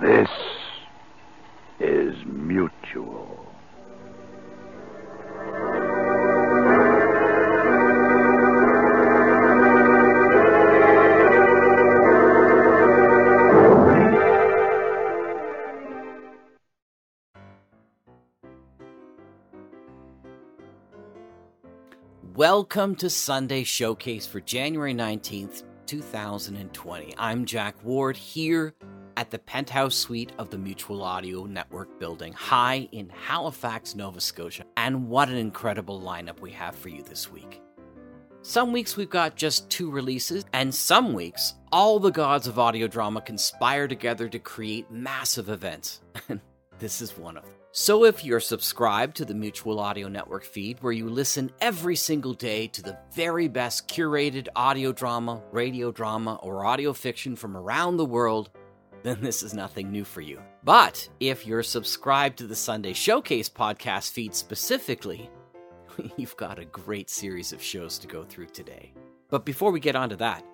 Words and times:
This 0.00 0.28
is 1.78 2.14
mutual. 2.24 3.46
Welcome 22.34 22.96
to 22.96 23.10
Sunday 23.10 23.62
Showcase 23.62 24.26
for 24.26 24.40
January 24.40 24.94
19th, 24.94 25.62
2020. 25.86 27.14
I'm 27.18 27.44
Jack 27.44 27.76
Ward 27.84 28.16
here 28.16 28.74
at 29.16 29.30
the 29.30 29.38
penthouse 29.38 29.94
suite 29.94 30.32
of 30.38 30.50
the 30.50 30.58
Mutual 30.58 31.02
Audio 31.02 31.44
Network 31.44 31.98
building, 31.98 32.32
high 32.32 32.88
in 32.92 33.08
Halifax, 33.10 33.94
Nova 33.94 34.20
Scotia. 34.20 34.64
And 34.76 35.08
what 35.08 35.28
an 35.28 35.36
incredible 35.36 36.00
lineup 36.00 36.40
we 36.40 36.50
have 36.52 36.74
for 36.74 36.88
you 36.88 37.02
this 37.02 37.30
week. 37.30 37.60
Some 38.42 38.72
weeks 38.72 38.96
we've 38.96 39.08
got 39.10 39.36
just 39.36 39.70
two 39.70 39.90
releases, 39.90 40.44
and 40.52 40.74
some 40.74 41.12
weeks 41.12 41.54
all 41.70 42.00
the 42.00 42.10
gods 42.10 42.46
of 42.46 42.58
audio 42.58 42.86
drama 42.86 43.20
conspire 43.20 43.86
together 43.86 44.28
to 44.28 44.38
create 44.38 44.90
massive 44.90 45.48
events. 45.48 46.00
This 46.82 47.00
is 47.00 47.16
one 47.16 47.36
of 47.36 47.44
them. 47.44 47.52
So, 47.70 48.04
if 48.04 48.24
you're 48.24 48.40
subscribed 48.40 49.16
to 49.18 49.24
the 49.24 49.34
Mutual 49.34 49.78
Audio 49.78 50.08
Network 50.08 50.44
feed, 50.44 50.82
where 50.82 50.92
you 50.92 51.08
listen 51.08 51.52
every 51.60 51.94
single 51.94 52.34
day 52.34 52.66
to 52.66 52.82
the 52.82 52.98
very 53.14 53.46
best 53.46 53.86
curated 53.86 54.48
audio 54.56 54.90
drama, 54.90 55.40
radio 55.52 55.92
drama, 55.92 56.40
or 56.42 56.64
audio 56.64 56.92
fiction 56.92 57.36
from 57.36 57.56
around 57.56 57.98
the 57.98 58.04
world, 58.04 58.50
then 59.02 59.20
this 59.20 59.42
is 59.42 59.54
nothing 59.54 59.90
new 59.90 60.04
for 60.04 60.20
you. 60.20 60.40
But 60.64 61.08
if 61.20 61.46
you're 61.46 61.62
subscribed 61.62 62.38
to 62.38 62.46
the 62.46 62.56
Sunday 62.56 62.92
Showcase 62.92 63.48
podcast 63.48 64.12
feed 64.12 64.34
specifically, 64.34 65.30
you've 66.16 66.36
got 66.36 66.58
a 66.58 66.64
great 66.64 67.10
series 67.10 67.52
of 67.52 67.62
shows 67.62 67.98
to 67.98 68.06
go 68.06 68.24
through 68.24 68.46
today. 68.46 68.92
But 69.28 69.44
before 69.44 69.70
we 69.72 69.80
get 69.80 69.96
on 69.96 70.10
to 70.10 70.16
that, 70.16 70.44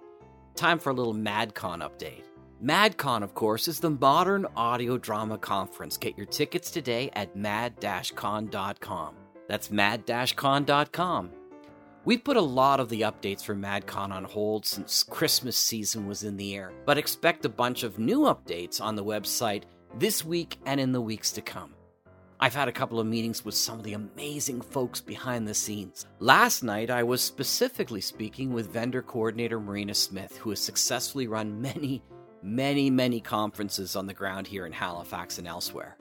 time 0.55 0.79
for 0.79 0.91
a 0.91 0.95
little 0.95 1.15
MadCon 1.15 1.81
update. 1.81 2.25
MadCon, 2.63 3.23
of 3.23 3.35
course, 3.35 3.69
is 3.69 3.79
the 3.81 3.91
modern 3.91 4.47
audio 4.57 4.99
drama 4.99 5.39
conference. 5.39 5.97
Get 5.97 6.17
your 6.17 6.27
tickets 6.27 6.71
today 6.71 7.11
at 7.15 7.37
mad-con.com. 7.37 9.15
That's 9.47 9.71
mad-con.com. 9.71 11.31
We 12.09 12.17
put 12.17 12.39
a 12.39 12.41
lot 12.41 12.81
of 12.81 12.89
the 12.89 13.03
updates 13.03 13.45
for 13.45 13.55
MadCon 13.55 14.12
on 14.12 14.25
hold 14.25 14.64
since 14.64 15.03
Christmas 15.03 15.59
season 15.59 16.06
was 16.06 16.25
in 16.25 16.39
the 16.39 16.55
air, 16.55 16.73
but 16.87 16.97
expect 16.97 17.45
a 17.45 17.50
bunch 17.50 17.83
of 17.83 17.98
new 17.98 18.20
updates 18.20 18.81
on 18.81 18.97
the 18.97 19.05
website 19.05 19.65
this 19.98 20.25
week 20.25 20.59
and 20.65 20.81
in 20.81 20.92
the 20.92 21.03
weeks 21.03 21.31
to 21.33 21.42
come. 21.42 21.75
I've 22.41 22.55
had 22.55 22.67
a 22.67 22.73
couple 22.73 22.98
of 22.98 23.06
meetings 23.06 23.45
with 23.45 23.55
some 23.55 23.77
of 23.77 23.84
the 23.84 23.92
amazing 23.92 24.62
folks 24.62 25.03
behind 25.03 25.47
the 25.47 25.53
scenes. 25.53 26.06
Last 26.19 26.62
night, 26.62 26.89
I 26.89 27.03
was 27.03 27.20
specifically 27.20 28.00
speaking 28.00 28.55
with 28.55 28.72
vendor 28.72 29.03
coordinator 29.03 29.61
Marina 29.61 29.93
Smith, 29.93 30.34
who 30.39 30.48
has 30.48 30.61
successfully 30.61 31.27
run 31.27 31.61
many, 31.61 32.03
many, 32.43 32.89
many 32.89 33.20
conferences 33.20 33.97
on 33.97 34.06
the 34.06 34.15
ground 34.15 34.47
here 34.47 34.65
in 34.65 34.72
Halifax 34.72 35.37
and 35.37 35.47
elsewhere. 35.47 35.98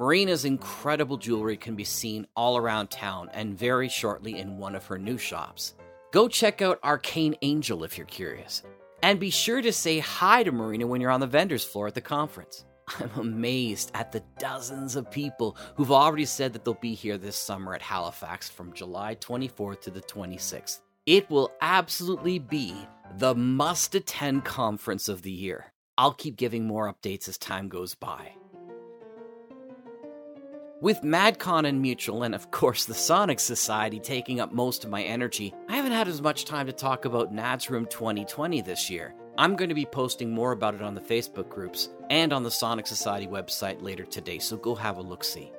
Marina's 0.00 0.46
incredible 0.46 1.18
jewelry 1.18 1.58
can 1.58 1.76
be 1.76 1.84
seen 1.84 2.26
all 2.34 2.56
around 2.56 2.88
town 2.88 3.28
and 3.34 3.58
very 3.58 3.90
shortly 3.90 4.38
in 4.38 4.56
one 4.56 4.74
of 4.74 4.86
her 4.86 4.98
new 4.98 5.18
shops. 5.18 5.74
Go 6.10 6.26
check 6.26 6.62
out 6.62 6.80
Arcane 6.82 7.36
Angel 7.42 7.84
if 7.84 7.98
you're 7.98 8.06
curious. 8.06 8.62
And 9.02 9.20
be 9.20 9.28
sure 9.28 9.60
to 9.60 9.74
say 9.74 9.98
hi 9.98 10.42
to 10.42 10.52
Marina 10.52 10.86
when 10.86 11.02
you're 11.02 11.10
on 11.10 11.20
the 11.20 11.26
vendor's 11.26 11.64
floor 11.64 11.88
at 11.88 11.94
the 11.94 12.00
conference. 12.00 12.64
I'm 12.98 13.10
amazed 13.14 13.90
at 13.92 14.10
the 14.10 14.22
dozens 14.38 14.96
of 14.96 15.10
people 15.10 15.58
who've 15.74 15.92
already 15.92 16.24
said 16.24 16.54
that 16.54 16.64
they'll 16.64 16.72
be 16.72 16.94
here 16.94 17.18
this 17.18 17.36
summer 17.36 17.74
at 17.74 17.82
Halifax 17.82 18.48
from 18.48 18.72
July 18.72 19.16
24th 19.16 19.82
to 19.82 19.90
the 19.90 20.00
26th. 20.00 20.80
It 21.04 21.28
will 21.28 21.52
absolutely 21.60 22.38
be 22.38 22.74
the 23.18 23.34
must 23.34 23.94
attend 23.94 24.46
conference 24.46 25.10
of 25.10 25.20
the 25.20 25.30
year. 25.30 25.74
I'll 25.98 26.14
keep 26.14 26.36
giving 26.36 26.66
more 26.66 26.90
updates 26.90 27.28
as 27.28 27.36
time 27.36 27.68
goes 27.68 27.94
by. 27.94 28.32
With 30.82 31.02
MadCon 31.02 31.68
and 31.68 31.82
Mutual, 31.82 32.22
and 32.22 32.34
of 32.34 32.50
course 32.50 32.86
the 32.86 32.94
Sonic 32.94 33.38
Society 33.38 34.00
taking 34.00 34.40
up 34.40 34.50
most 34.50 34.82
of 34.82 34.88
my 34.88 35.02
energy, 35.02 35.52
I 35.68 35.76
haven't 35.76 35.92
had 35.92 36.08
as 36.08 36.22
much 36.22 36.46
time 36.46 36.66
to 36.68 36.72
talk 36.72 37.04
about 37.04 37.34
Nad's 37.34 37.68
Room 37.68 37.84
2020 37.84 38.62
this 38.62 38.88
year. 38.88 39.14
I'm 39.36 39.56
going 39.56 39.68
to 39.68 39.74
be 39.74 39.84
posting 39.84 40.30
more 40.30 40.52
about 40.52 40.74
it 40.74 40.80
on 40.80 40.94
the 40.94 41.00
Facebook 41.02 41.50
groups 41.50 41.90
and 42.08 42.32
on 42.32 42.44
the 42.44 42.50
Sonic 42.50 42.86
Society 42.86 43.26
website 43.26 43.82
later 43.82 44.06
today, 44.06 44.38
so 44.38 44.56
go 44.56 44.74
have 44.74 44.96
a 44.96 45.02
look 45.02 45.22
see. 45.22 45.52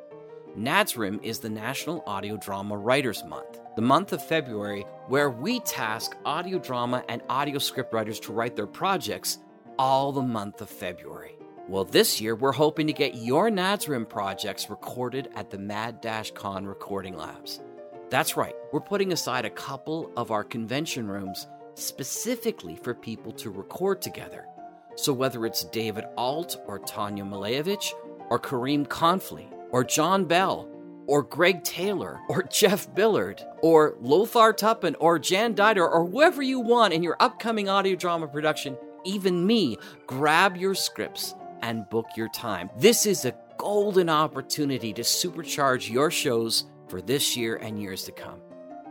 NADSRIM 0.58 1.24
is 1.24 1.38
the 1.38 1.52
National 1.52 2.03
Audio 2.08 2.36
Drama 2.38 2.76
Writers 2.76 3.24
Month, 3.24 3.59
the 3.76 3.82
month 3.84 4.14
of 4.14 4.26
February 4.26 4.88
where 5.08 5.30
we 5.30 5.59
task 5.59 6.18
audio 6.26 6.58
drama 6.58 7.03
and 7.09 7.22
audio 7.30 7.59
scriptwriters 7.59 8.20
to 8.22 8.34
write 8.34 8.56
their 8.56 8.66
projects 8.66 9.38
all 9.78 10.12
the 10.12 10.24
month 10.24 10.62
of 10.62 10.70
February. 10.70 11.36
Well, 11.68 11.86
this 11.86 12.20
year 12.20 12.36
we're 12.36 12.52
hoping 12.52 12.88
to 12.88 12.94
get 12.94 13.16
your 13.16 13.50
NADSRIM 13.50 14.10
projects 14.10 14.70
recorded 14.70 15.30
at 15.36 15.52
the 15.52 15.60
Mad 15.60 16.02
Dash 16.02 16.32
Con 16.32 16.66
Recording 16.66 17.16
Labs. 17.16 17.62
That's 18.10 18.36
right, 18.36 18.56
we're 18.74 18.82
putting 18.82 19.14
aside 19.14 19.46
a 19.46 19.52
couple 19.52 20.12
of 20.18 20.32
our 20.32 20.44
convention 20.44 21.08
rooms 21.08 21.48
specifically 21.76 22.76
for 22.76 22.96
people 22.96 23.32
to 23.34 23.52
record 23.52 24.02
together. 24.02 24.48
So 24.96 25.14
whether 25.14 25.46
it's 25.46 25.64
David 25.66 26.06
Ault 26.18 26.58
or 26.66 26.80
Tanya 26.80 27.24
Malevich 27.24 27.94
or 28.30 28.40
Kareem 28.40 28.88
Confley 28.88 29.48
or 29.70 29.84
John 29.84 30.26
Bell 30.26 30.68
or 31.06 31.22
Greg 31.22 31.64
Taylor 31.64 32.20
or 32.28 32.44
Jeff 32.52 32.94
Billard 32.96 33.42
or 33.62 33.96
Lothar 34.02 34.52
Tuppan 34.52 34.96
or 35.00 35.20
Jan 35.20 35.54
Dider 35.54 35.88
or 35.88 36.06
whoever 36.08 36.42
you 36.42 36.60
want 36.60 36.92
in 36.92 37.04
your 37.04 37.18
upcoming 37.20 37.70
audio 37.70 37.96
drama 37.96 38.28
production, 38.28 38.78
even 39.06 39.46
me, 39.46 39.78
grab 40.08 40.58
your 40.58 40.76
scripts 40.76 41.36
and 41.62 41.90
book 41.90 42.08
your 42.16 42.30
time. 42.30 42.70
This 42.78 43.06
is 43.06 43.26
a 43.26 43.36
golden 43.58 44.10
opportunity 44.10 44.94
to 44.94 45.02
supercharge 45.02 45.90
your 45.90 46.10
shows 46.12 46.66
for 46.88 47.02
this 47.02 47.38
year 47.38 47.58
and 47.58 47.82
years 47.82 48.04
to 48.04 48.12
come. 48.12 48.40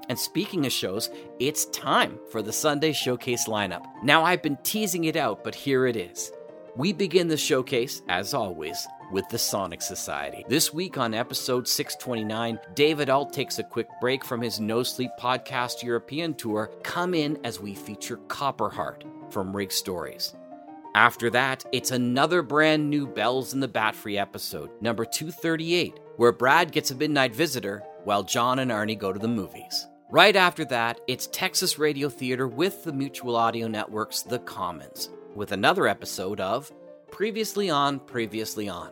And 0.09 0.19
speaking 0.19 0.67
of 0.67 0.73
shows, 0.73 1.09
it's 1.39 1.67
time 1.67 2.19
for 2.31 2.43
the 2.43 2.53
Sunday 2.53 2.93
Showcase 2.93 3.47
lineup. 3.47 3.85
Now, 4.03 4.25
I've 4.25 4.43
been 4.43 4.59
teasing 4.65 5.05
it 5.05 5.17
out, 5.17 5.45
but 5.45 5.55
here 5.55 5.87
it 5.87 5.97
is. 5.97 6.33
We 6.77 6.93
begin 6.93 7.29
the 7.29 7.37
showcase, 7.37 8.03
as 8.09 8.33
always, 8.33 8.87
with 9.13 9.29
the 9.29 9.39
Sonic 9.39 9.83
Society. 9.83 10.45
This 10.49 10.73
week 10.73 10.99
on 10.99 11.15
episode 11.15 11.69
629, 11.69 12.59
David 12.75 13.11
Ault 13.11 13.33
takes 13.33 13.59
a 13.59 13.65
quick 13.65 13.89
break 14.01 14.25
from 14.25 14.41
his 14.41 14.61
No 14.61 14.83
Sleep 14.83 15.11
podcast 15.19 15.83
European 15.83 16.35
tour. 16.35 16.71
Come 16.83 17.15
in 17.15 17.39
as 17.45 17.61
we 17.61 17.75
feature 17.75 18.19
Copperheart 18.29 19.03
from 19.33 19.55
Rig 19.55 19.73
Stories. 19.73 20.35
After 20.95 21.31
that, 21.31 21.65
it's 21.71 21.93
another 21.93 22.43
brand 22.43 22.91
new 22.91 23.07
Bells 23.07 23.55
in 23.55 23.61
the 23.61 23.69
Batfry 23.69 24.21
episode, 24.21 24.71
number 24.81 25.05
238, 25.05 26.01
where 26.17 26.33
Brad 26.33 26.73
gets 26.73 26.91
a 26.91 26.97
midnight 26.97 27.33
visitor 27.33 27.85
while 28.03 28.25
John 28.25 28.59
and 28.59 28.73
Arnie 28.73 28.99
go 28.99 29.13
to 29.13 29.19
the 29.19 29.29
movies. 29.29 29.87
Right 30.11 30.35
after 30.35 30.65
that, 30.65 31.01
it's 31.07 31.29
Texas 31.29 31.79
Radio 31.79 32.09
Theater 32.09 32.49
with 32.49 32.83
the 32.83 32.93
Mutual 32.93 33.37
Audio 33.37 33.69
Network's 33.69 34.23
The 34.23 34.41
Commons, 34.41 35.11
with 35.37 35.53
another 35.53 35.87
episode 35.87 36.41
of 36.41 36.73
Previously 37.13 37.71
On, 37.71 38.01
Previously 38.01 38.69
On. 38.69 38.91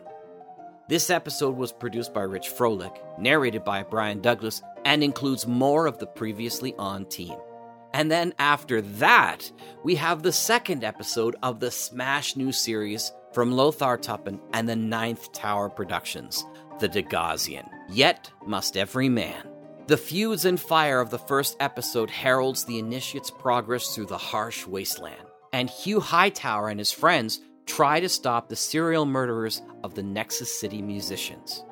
This 0.87 1.09
episode 1.09 1.57
was 1.57 1.73
produced 1.73 2.13
by 2.13 2.21
Rich 2.21 2.49
Froelich, 2.57 2.97
narrated 3.19 3.65
by 3.65 3.83
Brian 3.83 4.21
Douglas, 4.21 4.61
and 4.85 5.03
includes 5.03 5.45
more 5.45 5.85
of 5.85 5.99
the 5.99 6.07
Previously 6.07 6.73
On 6.79 7.05
team. 7.05 7.35
And 7.93 8.11
then 8.11 8.33
after 8.39 8.81
that, 8.81 9.51
we 9.83 9.95
have 9.95 10.21
the 10.21 10.31
second 10.31 10.83
episode 10.83 11.35
of 11.41 11.59
the 11.59 11.71
Smash 11.71 12.35
New 12.35 12.51
series 12.51 13.11
from 13.33 13.51
Lothar 13.51 13.97
Tuppan 13.97 14.39
and 14.53 14.67
the 14.67 14.75
Ninth 14.75 15.31
Tower 15.33 15.69
Productions, 15.69 16.45
The 16.79 16.89
Degazian. 16.89 17.67
Yet 17.89 18.31
must 18.45 18.77
every 18.77 19.09
man 19.09 19.49
the 19.89 19.97
feuds 19.97 20.45
and 20.45 20.59
fire 20.59 21.01
of 21.01 21.09
the 21.09 21.17
first 21.17 21.57
episode 21.59 22.11
heralds 22.11 22.63
the 22.63 22.77
initiate's 22.77 23.31
progress 23.31 23.95
through 23.95 24.05
the 24.05 24.19
harsh 24.19 24.67
wasteland, 24.67 25.25
and 25.51 25.67
Hugh 25.67 25.99
Hightower 25.99 26.69
and 26.69 26.79
his 26.79 26.91
friends 26.91 27.41
try 27.65 27.99
to 27.99 28.07
stop 28.07 28.49
the 28.49 28.55
serial 28.55 29.07
murderers 29.07 29.63
of 29.83 29.95
the 29.95 30.03
Nexus 30.03 30.59
City 30.59 30.83
musicians. 30.83 31.63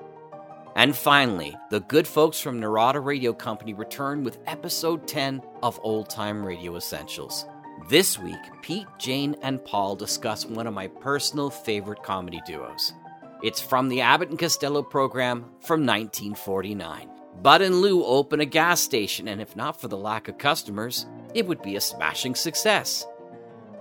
And 0.78 0.96
finally, 0.96 1.58
the 1.72 1.80
good 1.80 2.08
folks 2.08 2.40
from 2.40 2.60
Narada 2.60 3.00
Radio 3.00 3.34
Company 3.34 3.74
return 3.74 4.24
with 4.24 4.38
episode 4.46 5.08
10 5.08 5.42
of 5.64 5.80
Old 5.82 6.08
Time 6.08 6.46
Radio 6.46 6.76
Essentials. 6.76 7.48
This 7.90 8.20
week, 8.20 8.38
Pete, 8.62 8.86
Jane, 9.00 9.36
and 9.42 9.66
Paul 9.66 9.96
discuss 9.96 10.46
one 10.46 10.68
of 10.68 10.76
my 10.76 10.86
personal 10.86 11.50
favorite 11.50 12.04
comedy 12.04 12.44
duos. 12.46 12.94
It's 13.42 13.60
from 13.60 13.90
the 13.90 14.02
Abbott 14.02 14.30
and 14.30 14.38
Costello 14.38 14.84
program 14.84 15.46
from 15.62 15.84
1949. 15.84 17.10
Bud 17.42 17.64
and 17.64 17.82
Lou 17.82 18.06
open 18.06 18.40
a 18.40 18.46
gas 18.46 18.80
station, 18.80 19.28
and 19.28 19.42
if 19.42 19.56
not 19.56 19.82
for 19.82 19.88
the 19.88 19.98
lack 19.98 20.28
of 20.28 20.38
customers, 20.38 21.08
it 21.34 21.48
would 21.48 21.64
be 21.64 21.76
a 21.76 21.82
smashing 21.82 22.36
success. 22.36 23.04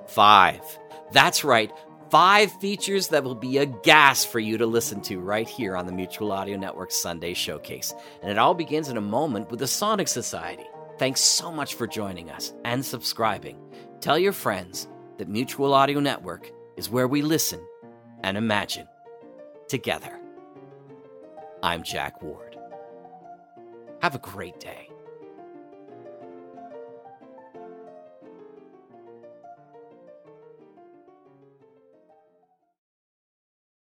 5. 0.07 0.79
That's 1.13 1.45
right, 1.45 1.71
Five 2.11 2.53
features 2.53 3.09
that 3.09 3.25
will 3.25 3.35
be 3.35 3.59
a 3.59 3.67
gas 3.67 4.25
for 4.25 4.39
you 4.39 4.59
to 4.59 4.67
listen 4.67 5.01
to 5.03 5.19
right 5.19 5.49
here 5.49 5.77
on 5.77 5.87
the 5.87 5.93
Mutual 5.93 6.31
Audio 6.31 6.57
Network 6.57 6.93
Sunday 6.93 7.35
Showcase. 7.35 7.93
And 8.23 8.31
it 8.31 8.39
all 8.39 8.55
begins 8.55 8.89
in 8.89 8.97
a 8.97 9.01
moment 9.01 9.51
with 9.51 9.59
the 9.59 9.67
Sonic 9.67 10.07
Society. 10.07 10.67
Thanks 10.99 11.21
so 11.21 11.51
much 11.51 11.75
for 11.75 11.89
joining 11.89 12.31
us 12.31 12.53
and 12.65 12.85
subscribing. 12.85 13.59
Tell 14.01 14.19
your 14.19 14.33
friends 14.33 14.87
that 15.19 15.29
Mutual 15.29 15.75
Audio 15.75 15.99
Network 15.99 16.53
is 16.77 16.89
where 16.89 17.09
we 17.09 17.23
listen 17.23 17.61
and 18.23 18.37
imagine 18.37 18.87
together. 19.69 20.21
I'm 21.61 21.83
Jack 21.83 22.23
Ward. 22.23 22.57
Have 24.01 24.15
a 24.15 24.21
great 24.21 24.61
day. 24.61 24.91